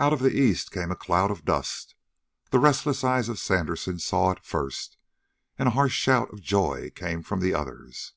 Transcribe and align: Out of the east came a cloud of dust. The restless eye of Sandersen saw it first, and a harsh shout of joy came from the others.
Out 0.00 0.12
of 0.12 0.18
the 0.18 0.36
east 0.36 0.72
came 0.72 0.90
a 0.90 0.96
cloud 0.96 1.30
of 1.30 1.44
dust. 1.44 1.94
The 2.50 2.58
restless 2.58 3.04
eye 3.04 3.20
of 3.20 3.38
Sandersen 3.38 4.00
saw 4.00 4.32
it 4.32 4.42
first, 4.44 4.96
and 5.56 5.68
a 5.68 5.78
harsh 5.78 5.94
shout 5.94 6.32
of 6.32 6.42
joy 6.42 6.90
came 6.96 7.22
from 7.22 7.38
the 7.38 7.54
others. 7.54 8.12